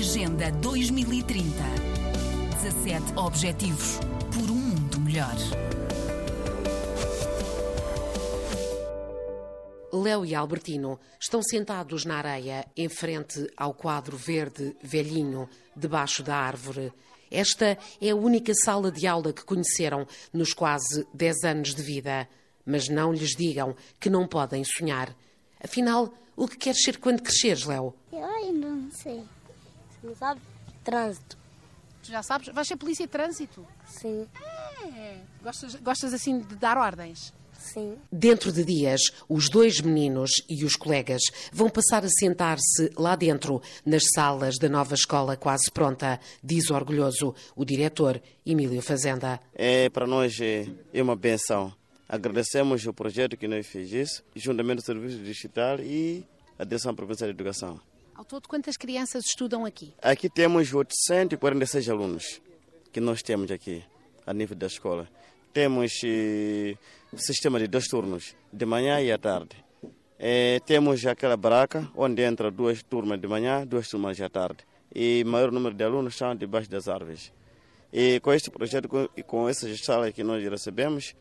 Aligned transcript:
Agenda 0.00 0.50
2030. 0.50 1.44
17 2.62 3.18
Objetivos 3.18 4.00
por 4.32 4.50
um 4.50 4.54
mundo 4.54 4.98
melhor. 4.98 5.36
Léo 9.92 10.24
e 10.24 10.34
Albertino 10.34 10.98
estão 11.20 11.42
sentados 11.42 12.06
na 12.06 12.16
areia, 12.16 12.66
em 12.74 12.88
frente 12.88 13.46
ao 13.54 13.74
quadro 13.74 14.16
verde 14.16 14.74
velhinho, 14.82 15.46
debaixo 15.76 16.22
da 16.22 16.34
árvore. 16.34 16.90
Esta 17.30 17.76
é 18.00 18.08
a 18.08 18.16
única 18.16 18.54
sala 18.54 18.90
de 18.90 19.06
aula 19.06 19.34
que 19.34 19.44
conheceram 19.44 20.06
nos 20.32 20.54
quase 20.54 21.06
10 21.12 21.44
anos 21.44 21.74
de 21.74 21.82
vida. 21.82 22.26
Mas 22.64 22.88
não 22.88 23.12
lhes 23.12 23.36
digam 23.36 23.76
que 24.00 24.08
não 24.08 24.26
podem 24.26 24.64
sonhar. 24.64 25.14
Afinal, 25.62 26.10
o 26.34 26.48
que 26.48 26.56
queres 26.56 26.82
ser 26.82 26.96
quando 26.96 27.20
cresceres, 27.20 27.66
Léo? 27.66 27.94
Eu 28.10 28.24
ainda 28.24 28.66
não 28.66 28.90
sei. 28.92 29.22
Não 30.02 30.14
sabe? 30.14 30.40
Trânsito. 30.84 31.38
Tu 32.02 32.10
já 32.10 32.22
sabes? 32.22 32.48
Vais 32.48 32.66
ser 32.66 32.76
polícia 32.76 33.06
de 33.06 33.12
trânsito? 33.12 33.66
Sim, 33.86 34.26
É. 34.96 35.18
Gostas, 35.42 35.74
gostas 35.76 36.14
assim 36.14 36.40
de 36.40 36.56
dar 36.56 36.76
ordens? 36.78 37.32
sim. 37.60 37.96
Dentro 38.10 38.50
de 38.50 38.64
dias, 38.64 39.00
os 39.28 39.48
dois 39.48 39.80
meninos 39.80 40.30
e 40.48 40.64
os 40.64 40.76
colegas 40.76 41.20
vão 41.52 41.68
passar 41.68 42.04
a 42.04 42.08
sentar-se 42.08 42.90
lá 42.96 43.14
dentro, 43.14 43.62
nas 43.84 44.02
salas 44.14 44.56
da 44.58 44.68
nova 44.68 44.94
escola 44.94 45.36
quase 45.36 45.70
pronta, 45.70 46.18
diz 46.42 46.70
orgulhoso 46.70 47.34
o 47.54 47.64
diretor 47.64 48.20
Emílio 48.44 48.80
Fazenda. 48.82 49.38
É, 49.54 49.88
para 49.90 50.06
nós 50.06 50.38
é, 50.40 50.66
é 50.92 51.02
uma 51.02 51.14
benção. 51.16 51.72
Agradecemos 52.08 52.84
o 52.86 52.92
projeto 52.92 53.36
que 53.36 53.46
nós 53.46 53.66
fez 53.66 53.92
isso, 53.92 54.24
juntamente 54.34 54.76
do 54.76 54.84
Serviço 54.84 55.18
Digital 55.18 55.78
e 55.80 56.24
a 56.58 56.64
Direção 56.64 56.94
Provincial 56.94 57.28
de 57.28 57.36
Educação. 57.36 57.80
Ao 58.20 58.24
todo, 58.26 58.46
quantas 58.46 58.76
crianças 58.76 59.24
estudam 59.24 59.64
aqui? 59.64 59.94
Aqui 60.02 60.28
temos 60.28 60.74
846 60.74 61.88
alunos 61.88 62.42
que 62.92 63.00
nós 63.00 63.22
temos 63.22 63.50
aqui, 63.50 63.82
a 64.26 64.34
nível 64.34 64.54
da 64.54 64.66
escola. 64.66 65.08
Temos 65.54 66.02
eh, 66.04 66.76
sistema 67.16 67.58
de 67.58 67.66
dois 67.66 67.86
turnos, 67.86 68.36
de 68.52 68.66
manhã 68.66 69.00
e 69.00 69.10
à 69.10 69.16
tarde. 69.16 69.56
Eh, 70.18 70.60
temos 70.66 71.06
aquela 71.06 71.34
barraca 71.34 71.90
onde 71.96 72.20
entra 72.20 72.50
duas 72.50 72.82
turmas 72.82 73.18
de 73.18 73.26
manhã, 73.26 73.66
duas 73.66 73.88
turmas 73.88 74.20
à 74.20 74.28
tarde. 74.28 74.66
E 74.94 75.22
o 75.24 75.28
maior 75.30 75.50
número 75.50 75.74
de 75.74 75.82
alunos 75.82 76.12
estão 76.12 76.36
debaixo 76.36 76.68
das 76.68 76.88
árvores. 76.88 77.32
E 77.90 78.20
com 78.20 78.34
este 78.34 78.50
projeto 78.50 79.10
e 79.16 79.22
com 79.22 79.48
essas 79.48 79.80
salas 79.80 80.12
que 80.12 80.22
nós 80.22 80.44
recebemos, 80.44 81.14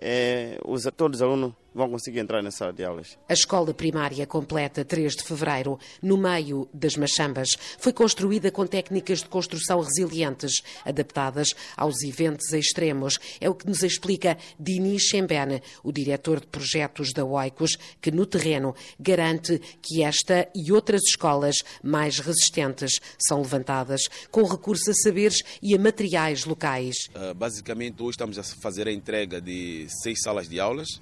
eh, 0.00 0.58
os, 0.64 0.82
todos 0.96 1.20
os 1.20 1.22
alunos 1.22 1.54
vão 1.74 1.90
conseguir 1.90 2.18
entrar 2.18 2.42
na 2.42 2.50
sala 2.50 2.72
de 2.72 2.84
aulas. 2.84 3.18
A 3.28 3.32
escola 3.32 3.72
primária 3.72 4.26
completa 4.26 4.84
3 4.84 5.16
de 5.16 5.22
fevereiro, 5.22 5.78
no 6.02 6.16
meio 6.16 6.68
das 6.72 6.96
Machambas, 6.96 7.56
foi 7.78 7.92
construída 7.92 8.50
com 8.50 8.66
técnicas 8.66 9.20
de 9.20 9.28
construção 9.28 9.80
resilientes, 9.80 10.62
adaptadas 10.84 11.48
aos 11.76 12.02
eventos 12.02 12.52
extremos. 12.52 13.18
É 13.40 13.48
o 13.48 13.54
que 13.54 13.66
nos 13.66 13.82
explica 13.82 14.36
Dini 14.58 14.98
Chembene, 14.98 15.62
o 15.82 15.92
diretor 15.92 16.40
de 16.40 16.46
projetos 16.46 17.12
da 17.12 17.24
Oicos, 17.24 17.76
que 18.00 18.10
no 18.10 18.26
terreno 18.26 18.74
garante 18.98 19.60
que 19.80 20.02
esta 20.02 20.48
e 20.54 20.72
outras 20.72 21.02
escolas 21.02 21.56
mais 21.82 22.18
resistentes 22.18 23.00
são 23.18 23.40
levantadas 23.42 24.02
com 24.30 24.42
recurso 24.44 24.90
a 24.90 24.94
saberes 24.94 25.42
e 25.62 25.74
a 25.74 25.78
materiais 25.78 26.44
locais. 26.44 26.96
Uh, 27.14 27.34
basicamente, 27.34 28.02
hoje 28.02 28.12
estamos 28.12 28.38
a 28.38 28.42
fazer 28.42 28.88
a 28.88 28.92
entrega 28.92 29.40
de 29.40 29.86
seis 30.02 30.20
salas 30.22 30.48
de 30.48 30.58
aulas, 30.58 31.00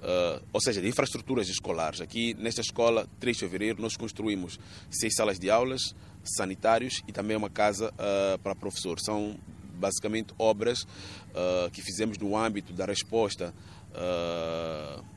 uh, 0.00 0.42
ou 0.52 0.60
seja, 0.60 0.80
de 0.80 0.88
infraestruturas 0.88 1.48
escolares. 1.48 2.00
Aqui, 2.00 2.34
nesta 2.34 2.60
escola, 2.60 3.08
3 3.18 3.36
de 3.36 3.40
fevereiro, 3.40 3.82
nós 3.82 3.96
construímos 3.96 4.58
seis 4.90 5.14
salas 5.14 5.38
de 5.38 5.50
aulas, 5.50 5.94
sanitários 6.24 7.02
e 7.06 7.12
também 7.12 7.36
uma 7.36 7.50
casa 7.50 7.92
uh, 7.94 8.38
para 8.38 8.54
professores. 8.54 9.04
São 9.04 9.36
basicamente 9.74 10.34
obras 10.38 10.82
uh, 10.82 11.70
que 11.72 11.80
fizemos 11.82 12.18
no 12.18 12.36
âmbito 12.36 12.72
da 12.72 12.84
resposta 12.84 13.54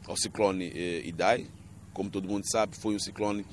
ao 0.07 0.17
ciclone 0.17 0.71
eh, 0.73 1.03
Idai. 1.05 1.45
Como 1.93 2.09
todo 2.09 2.27
mundo 2.27 2.43
sabe, 2.51 2.75
foi 2.75 2.95
um 2.95 2.99
ciclone 2.99 3.45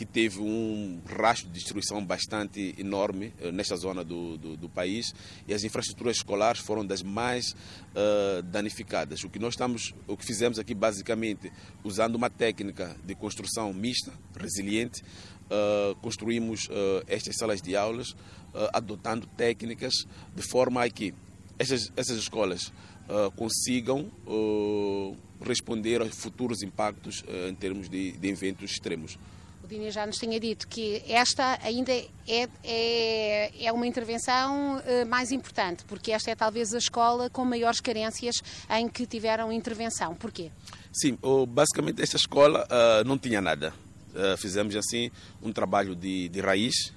que 0.00 0.06
teve 0.06 0.40
um 0.40 0.98
rastro 1.04 1.48
de 1.48 1.52
destruição 1.52 2.02
bastante 2.02 2.74
enorme 2.78 3.34
eh, 3.38 3.52
nesta 3.52 3.76
zona 3.76 4.02
do, 4.02 4.38
do, 4.38 4.56
do 4.56 4.66
país 4.66 5.14
e 5.46 5.52
as 5.52 5.62
infraestruturas 5.62 6.16
escolares 6.16 6.58
foram 6.58 6.86
das 6.86 7.02
mais 7.02 7.54
eh, 7.94 8.40
danificadas. 8.46 9.22
O 9.24 9.28
que 9.28 9.38
nós 9.38 9.52
estamos, 9.52 9.94
o 10.06 10.16
que 10.16 10.24
fizemos 10.24 10.58
aqui 10.58 10.74
basicamente, 10.74 11.52
usando 11.84 12.14
uma 12.14 12.30
técnica 12.30 12.96
de 13.04 13.14
construção 13.14 13.74
mista, 13.74 14.10
resiliente, 14.38 15.02
eh, 15.50 15.94
construímos 16.00 16.66
eh, 16.70 17.04
estas 17.06 17.36
salas 17.36 17.60
de 17.60 17.76
aulas, 17.76 18.16
eh, 18.54 18.70
adotando 18.72 19.26
técnicas 19.26 19.92
de 20.34 20.42
forma 20.48 20.82
a 20.82 20.88
que 20.88 21.12
essas, 21.58 21.92
essas 21.94 22.16
escolas 22.16 22.72
consigam 23.34 24.08
responder 25.40 26.00
aos 26.00 26.14
futuros 26.14 26.62
impactos 26.62 27.24
em 27.48 27.54
termos 27.56 27.88
de, 27.88 28.12
de 28.12 28.28
eventos 28.28 28.70
extremos. 28.70 29.18
Dini 29.70 29.92
já 29.92 30.04
nos 30.04 30.16
tinha 30.16 30.40
dito 30.40 30.66
que 30.66 31.00
esta 31.06 31.56
ainda 31.62 31.92
é, 31.92 32.48
é, 32.64 33.66
é 33.66 33.72
uma 33.72 33.86
intervenção 33.86 34.82
eh, 34.84 35.04
mais 35.04 35.30
importante, 35.30 35.84
porque 35.84 36.10
esta 36.10 36.28
é 36.28 36.34
talvez 36.34 36.74
a 36.74 36.78
escola 36.78 37.30
com 37.30 37.44
maiores 37.44 37.80
carências 37.80 38.42
em 38.68 38.88
que 38.88 39.06
tiveram 39.06 39.52
intervenção. 39.52 40.12
Porquê? 40.16 40.50
Sim, 40.92 41.16
basicamente 41.46 42.02
esta 42.02 42.16
escola 42.16 42.66
ah, 42.68 43.04
não 43.06 43.16
tinha 43.16 43.40
nada. 43.40 43.72
Ah, 44.12 44.36
fizemos 44.36 44.74
assim 44.74 45.08
um 45.40 45.52
trabalho 45.52 45.94
de, 45.94 46.28
de 46.28 46.40
raiz. 46.40 46.92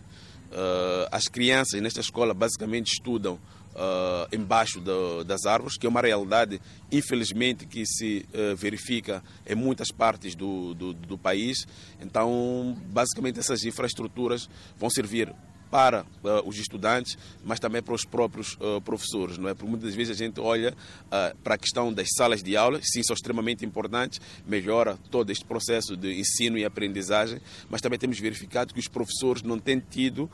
Ah, 0.51 1.09
as 1.11 1.25
crianças 1.25 1.79
nesta 1.79 1.99
escola 1.99 2.33
basicamente 2.33 2.87
estudam 2.87 3.39
ah, 3.75 4.27
embaixo 4.31 4.79
do- 4.79 5.23
das 5.23 5.45
árvores, 5.45 5.77
que 5.77 5.85
é 5.85 5.89
uma 5.89 6.01
realidade, 6.01 6.61
infelizmente, 6.91 7.65
que 7.65 7.85
se 7.85 8.25
ah, 8.33 8.55
verifica 8.55 9.23
em 9.47 9.55
muitas 9.55 9.89
partes 9.91 10.35
do, 10.35 10.73
do, 10.73 10.93
do 10.93 11.17
país. 11.17 11.65
Então, 12.01 12.77
basicamente, 12.87 13.39
essas 13.39 13.63
infraestruturas 13.63 14.49
vão 14.77 14.89
servir 14.89 15.33
para 15.73 16.05
eh, 16.23 16.43
os 16.45 16.55
estudantes, 16.59 17.17
mas 17.43 17.59
também 17.59 17.81
para 17.81 17.95
os 17.95 18.05
próprios 18.05 18.55
eh, 18.61 18.79
professores, 18.81 19.39
não 19.39 19.49
é? 19.49 19.55
Porque 19.55 19.67
muitas 19.71 19.95
vezes 19.95 20.15
a 20.15 20.23
gente 20.23 20.39
olha 20.39 20.71
eh, 21.11 21.35
para 21.43 21.55
a 21.55 21.57
questão 21.57 21.91
das 21.91 22.09
salas 22.15 22.43
de 22.43 22.55
aula, 22.55 22.79
sim, 22.83 23.01
são 23.01 23.15
extremamente 23.15 23.65
importantes, 23.65 24.21
melhora 24.45 24.99
todo 25.09 25.31
este 25.31 25.43
processo 25.43 25.97
de 25.97 26.13
ensino 26.13 26.59
e 26.59 26.63
aprendizagem, 26.63 27.41
mas 27.71 27.81
também 27.81 27.97
temos 27.97 28.19
verificado 28.19 28.71
que 28.71 28.79
os 28.79 28.87
professores 28.87 29.41
não 29.41 29.57
têm 29.57 29.79
tido 29.79 30.29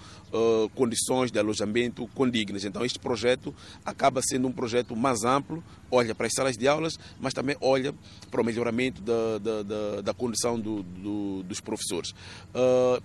condições 0.76 1.32
de 1.32 1.40
alojamento 1.40 2.06
condignas. 2.14 2.66
Então, 2.66 2.84
este 2.86 3.00
projeto 3.00 3.56
acaba 3.86 4.22
sendo 4.22 4.48
um 4.48 4.52
projeto 4.52 4.96
mais 4.96 5.24
amplo, 5.24 5.64
olha 5.90 6.14
para 6.14 6.28
as 6.28 6.34
salas 6.34 6.58
de 6.58 6.68
aulas, 6.68 7.00
mas 7.20 7.34
também 7.34 7.56
olha 7.62 7.94
para 8.30 8.42
o 8.42 8.44
melhoramento 8.44 9.02
da, 9.02 9.38
da, 9.40 9.64
da, 9.64 10.02
da 10.02 10.14
condição 10.14 10.60
do- 10.60 10.84
do- 10.84 11.44
dos 11.44 11.60
professores. 11.62 12.14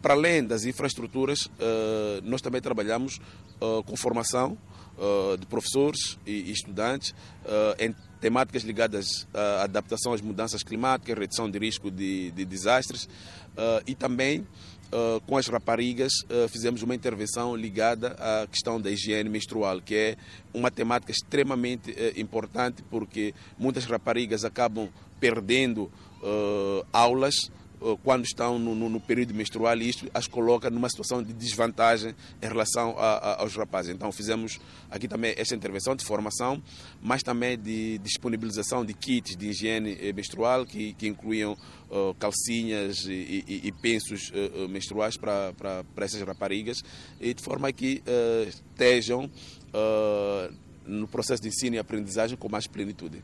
Para 0.03 0.15
além 0.15 0.45
das 0.45 0.65
infraestruturas, 0.65 1.49
nós 2.25 2.41
também 2.41 2.61
trabalhamos 2.61 3.21
eh, 3.61 3.83
com 3.87 3.97
formação 3.97 4.57
eh, 4.99 5.37
de 5.37 5.47
professores 5.47 6.19
e, 6.27 6.51
estudantes 6.51 7.15
eh, 7.45 7.87
em 7.87 7.95
temáticas 8.21 8.63
ligadas 8.63 9.27
à 9.35 9.65
adaptação 9.65 10.13
às 10.15 10.23
mudanças 10.23 10.63
climáticas, 10.63 11.19
redução 11.19 11.51
de 11.51 11.59
risco 11.59 11.91
de, 11.91 12.31
de 12.31 12.45
desastres 12.45 13.07
e 13.87 13.95
também 13.95 14.47
Uh, 14.93 15.21
com 15.23 15.37
as 15.37 15.49
raparigas 15.49 16.13
uh, 16.25 16.49
fizemos 16.49 16.83
uma 16.83 16.95
intervenção 16.95 17.57
ligada 17.57 18.15
à 18.17 18.47
questão 18.47 18.81
da 18.81 18.89
higiene 18.89 19.29
menstrual, 19.29 19.81
que 19.81 19.93
é 19.93 20.17
uma 20.53 20.71
temática 20.71 21.11
extremamente 21.11 21.91
uh, 21.91 22.21
importante 22.21 22.81
porque 22.89 23.35
muitas 23.59 23.87
raparigas 23.87 24.45
acabam 24.45 24.89
perdendo 25.19 25.91
aulas 26.93 27.51
quando 28.03 28.25
estão 28.25 28.59
no, 28.59 28.75
no- 28.75 28.89
no 28.89 29.01
período 29.01 29.35
menstrual 29.35 29.77
e 29.79 29.89
isto 29.89 30.09
as 30.15 30.27
coloca 30.27 30.71
numa 30.71 30.89
situação 30.89 31.23
de 31.23 31.33
desvantagem 31.33 32.15
em 32.43 32.47
relação 32.47 32.97
a- 32.99 33.17
a- 33.19 33.41
aos 33.43 33.55
rapazes. 33.57 33.95
Então 33.95 34.11
fizemos 34.13 34.59
aqui 34.91 35.07
também 35.07 35.35
esta 35.37 35.55
intervenção 35.55 35.95
de 35.95 36.05
formação, 36.05 36.63
mas 37.03 37.23
também 37.23 37.59
de 37.59 37.99
disponibilização 37.99 38.85
de 38.85 38.95
kits 38.95 39.37
de 39.37 39.49
higiene 39.49 39.99
eh, 40.01 40.13
menstrual 40.13 40.65
que, 40.65 40.95
que 40.95 41.07
incluíam 41.07 41.53
uh, 41.91 42.15
calcinhas 42.19 43.05
e, 43.07 43.45
e- 43.47 43.61
e 43.65 43.73
pensos 43.73 44.31
uh, 44.31 44.69
menstruais 44.69 45.17
para, 45.17 45.53
para, 45.53 45.85
para 45.95 46.05
essas 46.05 46.21
raparigas 46.23 46.83
e 47.21 47.35
de 47.35 47.43
forma 47.43 47.71
que 47.73 48.03
uh, 48.07 48.49
estejam 48.49 49.31
no 50.87 51.09
processo 51.09 51.43
de 51.43 51.49
ensino 51.49 51.77
e 51.77 51.79
aprendizagem 51.79 52.37
com 52.37 52.49
mais 52.49 52.67
plenitude. 52.67 53.23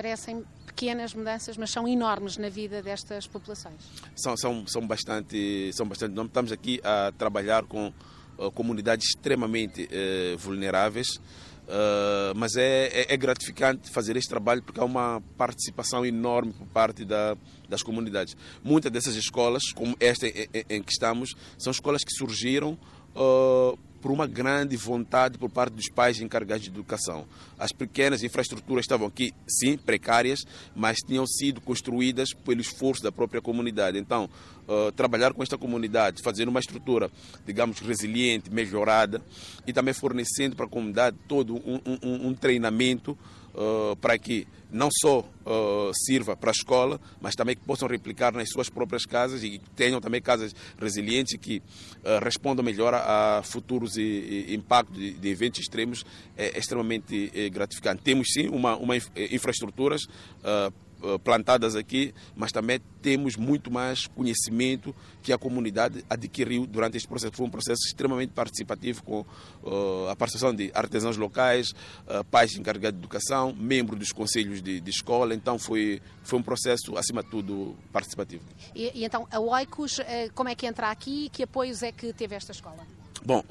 Parecem 0.00 0.42
pequenas 0.64 1.12
mudanças, 1.12 1.58
mas 1.58 1.70
são 1.70 1.86
enormes 1.86 2.38
na 2.38 2.48
vida 2.48 2.80
destas 2.80 3.26
populações. 3.26 3.82
são, 4.16 4.34
são, 4.34 4.66
são 4.66 4.86
bastante 4.86 5.70
são 5.74 5.86
bastante 5.86 6.14
nós 6.14 6.24
estamos 6.24 6.50
aqui 6.52 6.80
a 6.82 7.12
trabalhar 7.18 7.64
com 7.66 7.92
uh, 8.38 8.50
comunidades 8.52 9.08
extremamente 9.10 9.86
eh, 9.92 10.36
vulneráveis 10.38 11.16
uh, 11.16 12.32
mas 12.34 12.56
é, 12.56 12.86
é, 12.86 13.12
é 13.12 13.16
gratificante 13.18 13.90
fazer 13.90 14.16
este 14.16 14.30
trabalho 14.30 14.62
porque 14.62 14.80
há 14.80 14.86
uma 14.86 15.22
participação 15.36 16.06
enorme 16.06 16.54
por 16.54 16.66
parte 16.68 17.04
da, 17.04 17.36
das 17.68 17.82
comunidades 17.82 18.34
muitas 18.64 18.90
dessas 18.90 19.16
escolas 19.16 19.62
como 19.74 19.94
esta 20.00 20.26
em, 20.26 20.48
em- 20.54 20.76
em 20.76 20.82
que 20.82 20.92
estamos 20.92 21.34
são 21.58 21.70
escolas 21.70 22.02
que 22.02 22.12
surgiram 22.14 22.78
uh, 23.14 23.78
por 24.00 24.10
uma 24.10 24.26
grande 24.26 24.76
vontade 24.76 25.38
por 25.38 25.50
parte 25.50 25.74
dos 25.74 25.88
pais 25.88 26.20
encarregados 26.20 26.64
de 26.64 26.70
educação. 26.70 27.26
As 27.58 27.72
pequenas 27.72 28.22
infraestruturas 28.22 28.84
estavam 28.84 29.06
aqui, 29.06 29.32
sim, 29.46 29.76
precárias, 29.76 30.40
mas 30.74 30.98
tinham 30.98 31.26
sido 31.26 31.60
construídas 31.60 32.32
pelo 32.32 32.60
esforço 32.60 33.02
da 33.02 33.12
própria 33.12 33.40
comunidade. 33.40 33.98
Então, 33.98 34.28
uh, 34.66 34.92
trabalhar 34.92 35.32
com 35.32 35.42
esta 35.42 35.58
comunidade, 35.58 36.22
fazer 36.22 36.48
uma 36.48 36.60
estrutura, 36.60 37.10
digamos, 37.46 37.80
resiliente, 37.80 38.50
melhorada 38.50 39.22
e 39.66 39.72
também 39.72 39.92
fornecendo 39.92 40.56
para 40.56 40.66
a 40.66 40.68
comunidade 40.68 41.16
todo 41.28 41.56
um, 41.56 41.80
um, 42.02 42.28
um 42.28 42.34
treinamento 42.34 43.16
uh, 43.54 43.96
para 43.96 44.18
que 44.18 44.46
não 44.72 44.88
só 44.90 45.20
uh, 45.20 45.90
sirva 45.94 46.36
para 46.36 46.50
a 46.50 46.52
escola, 46.52 47.00
mas 47.20 47.34
também 47.34 47.56
que 47.56 47.62
possam 47.62 47.88
replicar 47.88 48.32
nas 48.32 48.48
suas 48.48 48.68
próprias 48.68 49.04
casas 49.04 49.42
e 49.42 49.60
tenham 49.74 50.00
também 50.00 50.22
casas 50.22 50.54
resilientes 50.78 51.36
que 51.38 51.58
uh, 51.58 52.22
respondam 52.22 52.64
melhor 52.64 52.94
a, 52.94 53.42
futuros 53.42 53.96
e, 53.96 54.02
e 54.48 54.54
impactos 54.54 54.96
de, 54.96 55.12
de, 55.12 55.28
eventos 55.28 55.60
extremos 55.60 56.04
é, 56.36 56.58
extremamente 56.58 57.30
é, 57.34 57.48
gratificante. 57.48 58.02
Temos 58.02 58.28
sim 58.32 58.48
uma, 58.48 58.76
uma 58.76 58.96
infraestruturas 58.96 60.04
uh, 60.04 60.08
eh, 60.44 60.72
plantadas 61.24 61.74
aqui, 61.76 62.14
mas 62.36 62.52
também 62.52 62.80
temos 63.00 63.36
muito 63.36 63.70
mais 63.70 64.06
conhecimento 64.06 64.94
que 65.22 65.32
a 65.32 65.38
comunidade 65.38 66.04
adquiriu 66.08 66.66
durante 66.66 66.96
este 66.96 67.08
processo. 67.08 67.32
Foi 67.34 67.46
um 67.46 67.50
processo 67.50 67.80
extremamente 67.86 68.32
participativo 68.32 69.02
com 69.02 69.20
uh, 69.62 70.08
a 70.08 70.16
participação 70.16 70.54
de 70.54 70.70
artesãos 70.74 71.16
locais, 71.16 71.70
uh, 71.70 72.24
pais 72.30 72.54
encarregados 72.56 72.98
de 72.98 73.04
educação, 73.04 73.54
membros 73.54 73.98
dos 73.98 74.12
conselhos 74.12 74.62
de, 74.62 74.80
de, 74.80 74.90
escola. 74.90 75.34
Então 75.34 75.58
foi, 75.58 76.00
foi 76.22 76.38
um 76.38 76.42
processo, 76.42 76.96
acima 76.96 77.22
de 77.22 77.30
tudo, 77.30 77.76
participativo. 77.92 78.42
E, 78.74 78.90
e 78.94 79.04
então, 79.04 79.26
a 79.30 79.40
Oicos, 79.40 80.00
como 80.34 80.48
é 80.48 80.54
que 80.54 80.66
entra 80.66 80.90
aqui? 80.90 81.28
Que 81.30 81.42
apoios 81.42 81.82
é 81.82 81.92
que 81.92 82.12
teve 82.12 82.34
esta 82.34 82.52
escola? 82.52 82.99
Bom, 83.22 83.44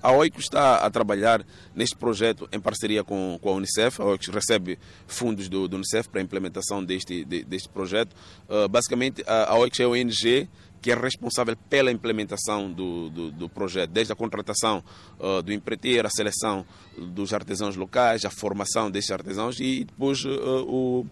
a 0.00 0.12
OICO 0.12 0.38
está 0.38 0.76
a 0.76 0.90
trabalhar 0.90 1.44
neste 1.74 1.96
projeto 1.96 2.48
em 2.52 2.60
parceria 2.60 3.02
com, 3.02 3.38
a 3.42 3.50
Unicef. 3.50 4.00
A 4.00 4.04
OICO 4.04 4.30
recebe 4.30 4.78
fundos 5.08 5.48
do, 5.48 5.66
do 5.66 5.76
Unicef 5.76 6.08
para 6.08 6.20
a 6.20 6.24
implementação 6.24 6.84
deste, 6.84 7.24
de, 7.24 7.42
deste 7.44 7.68
projeto. 7.68 8.14
Uh, 8.48 8.68
basicamente, 8.68 9.24
a, 9.26 9.52
a 9.52 9.58
OICO 9.58 9.82
é 9.82 9.84
a 9.84 9.88
ONG 9.88 10.48
que 10.80 10.92
é 10.92 10.94
responsável 10.94 11.56
pela 11.68 11.90
implementação 11.90 12.70
do, 12.72 13.10
do, 13.10 13.30
do 13.32 13.48
projeto, 13.48 13.90
desde 13.90 14.12
a 14.12 14.16
contratação 14.16 14.82
uh, 15.18 15.42
do 15.42 15.52
empreiteiro, 15.52 16.06
a 16.06 16.10
seleção 16.10 16.64
dos 16.96 17.32
artesãos 17.32 17.74
locais, 17.74 18.24
a 18.24 18.30
formação 18.30 18.88
desses 18.88 19.10
artesãos 19.10 19.58
e 19.58 19.84
depois 19.84 20.24
uh, 20.24 20.30
o, 20.68 21.06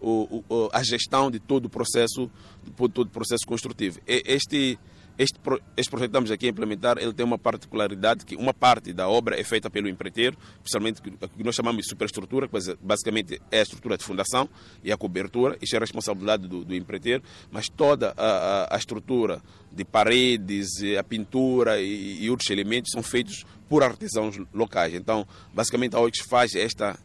o, 0.00 0.44
o, 0.48 0.68
a 0.72 0.82
gestão 0.84 1.32
de 1.32 1.40
todo 1.40 1.64
o 1.66 1.68
processo, 1.68 2.30
todo 2.76 3.02
o 3.02 3.10
processo 3.10 3.44
construtivo. 3.44 3.98
Este 4.06 4.78
este, 5.18 5.38
este 5.76 5.90
projeto 5.90 6.10
que 6.10 6.16
estamos 6.16 6.30
aqui 6.30 6.46
a 6.46 6.50
implementar, 6.50 6.96
ele 6.98 7.12
tem 7.12 7.26
uma 7.26 7.38
particularidade 7.38 8.24
que 8.24 8.36
uma 8.36 8.54
parte 8.54 8.92
da 8.92 9.08
obra 9.08 9.38
é 9.38 9.42
feita 9.42 9.68
pelo 9.68 9.88
empreiteiro, 9.88 10.36
especialmente 10.56 11.00
o 11.00 11.28
que 11.28 11.44
nós 11.44 11.54
chamamos 11.54 11.82
de 11.82 11.88
superestrutura, 11.88 12.46
que 12.46 12.54
basicamente 12.80 13.40
é 13.50 13.58
a 13.58 13.62
estrutura 13.62 13.98
de 13.98 14.04
fundação 14.04 14.48
e 14.82 14.92
a 14.92 14.96
cobertura, 14.96 15.58
isso 15.60 15.74
é 15.74 15.78
a 15.78 15.80
responsabilidade 15.80 16.46
do, 16.46 16.64
do 16.64 16.74
empreiteiro, 16.74 17.22
mas 17.50 17.66
toda 17.68 18.14
a, 18.16 18.26
a, 18.26 18.74
a 18.76 18.78
estrutura 18.78 19.42
de 19.72 19.84
paredes, 19.84 20.68
a 20.98 21.02
pintura 21.02 21.80
e, 21.80 22.24
e, 22.24 22.30
outros 22.30 22.48
elementos 22.50 22.90
são 22.92 23.02
feitos 23.02 23.44
por 23.68 23.82
artesãos 23.82 24.38
locais. 24.52 24.94
Então, 24.94 25.26
basicamente, 25.52 25.94
a 25.94 26.00
OIX 26.00 26.20
faz 26.28 26.54
esta, 26.54 26.98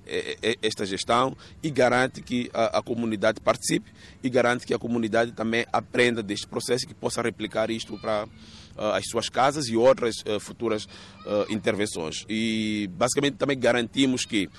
esta 0.62 0.86
gestão 0.86 1.36
e 1.62 1.70
garante 1.70 2.22
que 2.22 2.50
a, 2.54 2.80
a, 2.80 2.82
comunidade 2.82 3.42
participe 3.42 3.92
e 4.24 4.30
garante 4.30 4.66
que 4.66 4.74
a 4.74 4.80
comunidade 4.80 5.34
também 5.34 5.66
aprenda 5.74 6.24
deste 6.24 6.48
processo 6.48 6.86
e 6.86 6.88
que 6.88 6.94
possa 6.94 7.22
replicar 7.22 7.70
isto 7.70 7.98
para 8.00 8.26
uh, 8.26 8.82
as 8.94 9.04
suas 9.08 9.28
casas 9.28 9.68
e 9.68 9.76
outras 9.76 10.16
uh, 10.22 10.40
futuras 10.40 10.86
uh, 10.86 11.52
intervenções. 11.52 12.26
E, 12.30 12.90
basicamente, 12.94 13.36
também 13.36 13.60
garantimos 13.60 14.26
que 14.26 14.50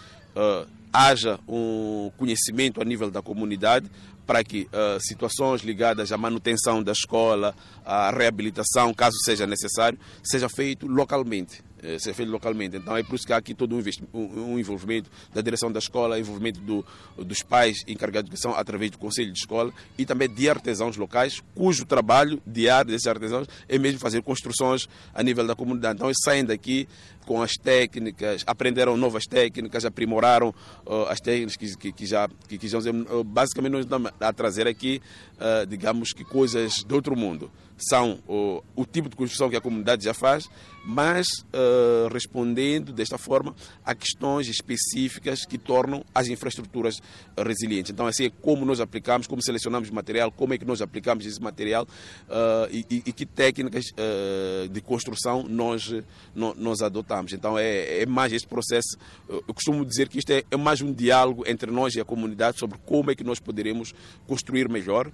haja 0.92 1.38
um 1.46 2.10
conhecimento 2.16 2.80
a 2.80 2.84
nível 2.84 3.08
da 3.08 3.22
comunidade 3.22 3.88
para 4.26 4.42
que 4.42 4.62
uh, 4.62 5.00
situações 5.00 5.62
ligadas 5.62 6.12
à 6.12 6.18
manutenção 6.18 6.82
da 6.82 6.92
escola, 6.92 7.54
à 7.84 8.10
reabilitação, 8.10 8.92
caso 8.94 9.16
seja 9.24 9.46
necessário, 9.46 9.98
seja 10.22 10.48
feito 10.48 10.86
localmente. 10.86 11.62
Eh, 11.84 11.98
ser 11.98 12.14
feito 12.14 12.32
localmente. 12.32 12.78
Então 12.78 12.96
é 12.96 13.02
por 13.02 13.14
isso 13.14 13.26
que 13.26 13.32
há 13.32 13.36
aqui 13.36 13.52
todo 13.52 13.76
um, 13.76 13.82
um 14.18 14.58
envolvimento 14.58 15.10
da 15.34 15.42
direção 15.42 15.70
da 15.70 15.78
escola, 15.78 16.18
envolvimento 16.18 16.58
do, 16.60 16.84
dos 17.18 17.42
pais 17.42 17.76
encarregados 17.86 18.30
de 18.30 18.34
educação 18.34 18.58
através 18.58 18.90
do 18.90 18.98
conselho 18.98 19.30
de 19.30 19.38
escola 19.38 19.70
e 19.98 20.06
também 20.06 20.26
de 20.26 20.48
artesãos 20.48 20.96
locais, 20.96 21.42
cujo 21.54 21.84
trabalho 21.84 22.40
diário 22.46 22.90
desses 22.90 23.06
artesãos 23.06 23.46
é 23.68 23.78
mesmo 23.78 24.00
fazer 24.00 24.22
construções 24.22 24.88
a 25.12 25.22
nível 25.22 25.46
da 25.46 25.54
comunidade. 25.54 25.96
Então 25.96 26.08
eles 26.08 26.16
saem 26.24 26.42
daqui 26.42 26.88
com 27.26 27.42
as 27.42 27.52
técnicas, 27.52 28.42
aprenderam 28.46 28.96
novas 28.96 29.24
técnicas, 29.24 29.84
aprimoraram 29.84 30.54
uh, 30.86 31.04
as 31.08 31.20
técnicas 31.20 31.56
que, 31.56 31.76
que, 31.76 31.92
que 31.92 32.06
já 32.06 32.28
que, 32.48 32.58
que 32.58 32.68
já 32.68 32.78
uh, 32.78 33.24
basicamente 33.24 33.72
nós 33.72 33.84
estamos 33.84 34.10
a 34.20 34.32
trazer 34.32 34.66
aqui, 34.66 35.00
uh, 35.36 35.66
digamos 35.66 36.12
que 36.12 36.24
coisas 36.24 36.84
de 36.86 36.94
outro 36.94 37.16
mundo 37.16 37.50
são 37.76 38.20
o, 38.28 38.62
o, 38.76 38.86
tipo 38.86 39.08
de 39.08 39.16
construção 39.16 39.50
que 39.50 39.56
a 39.56 39.60
comunidade 39.60 40.04
já 40.04 40.14
faz, 40.14 40.48
mas 40.84 41.26
uh, 41.52 42.12
respondendo 42.12 42.92
desta 42.92 43.18
forma 43.18 43.54
a 43.84 43.94
questões 43.94 44.48
específicas 44.48 45.44
que 45.44 45.58
tornam 45.58 46.04
as 46.14 46.28
infraestruturas 46.28 47.00
resilientes. 47.36 47.90
Então, 47.90 48.06
assim 48.06 48.26
é 48.26 48.30
como 48.30 48.64
nós 48.64 48.80
aplicamos, 48.80 49.26
como 49.26 49.42
selecionamos 49.42 49.90
material, 49.90 50.30
como 50.30 50.54
é 50.54 50.58
que 50.58 50.64
nós 50.64 50.80
aplicamos 50.80 51.26
esse 51.26 51.40
material 51.40 51.84
uh, 52.28 52.68
e, 52.70 53.02
e, 53.06 53.12
que 53.12 53.26
técnicas 53.26 53.86
uh, 53.90 54.68
de 54.68 54.80
construção 54.80 55.44
nós, 55.48 55.92
nós 56.34 56.80
adotamos. 56.80 57.13
Então, 57.32 57.58
é, 57.58 58.02
é 58.02 58.06
mais 58.06 58.32
esse 58.32 58.46
processo. 58.46 58.96
Eu 59.28 59.54
costumo 59.54 59.84
dizer 59.84 60.08
que 60.08 60.18
isto 60.18 60.30
é, 60.30 60.42
é 60.50 60.56
mais 60.56 60.80
um 60.80 60.92
diálogo 60.92 61.44
entre 61.46 61.70
nós 61.70 61.94
e 61.94 62.00
a 62.00 62.04
comunidade 62.04 62.58
sobre 62.58 62.78
como 62.84 63.10
é 63.10 63.14
que 63.14 63.24
nós 63.24 63.38
poderemos 63.38 63.94
construir 64.26 64.68
melhor 64.68 65.10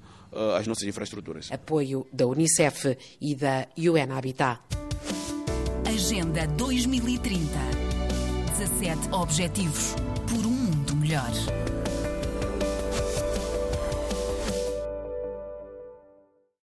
as 0.57 0.67
nossas 0.67 0.85
infraestruturas. 0.85 1.51
Apoio 1.51 2.07
da 2.13 2.27
Unicef 2.27 2.97
e 3.21 3.35
da 3.35 3.67
UN 3.77 4.13
Habitat. 4.13 4.61
Agenda 5.87 6.47
2030. 6.47 7.81
17 8.59 9.09
Objetivos 9.13 9.95
por 10.29 10.47
um 10.47 10.51
mundo 10.51 10.95
melhor. 10.97 11.31